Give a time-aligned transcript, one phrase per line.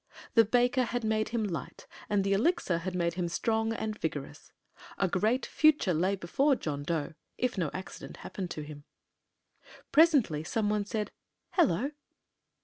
[0.33, 4.51] The baker had made him light and the Elixir had made him strong and vigorous.
[4.97, 8.83] A great future lay before John Dough, if no accident happened to him.
[9.91, 11.11] Presently some one said,
[11.51, 11.91] "Hello!"